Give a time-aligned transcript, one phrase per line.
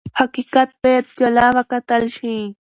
[0.19, 2.35] حقیقت باید جلا وکتل شي.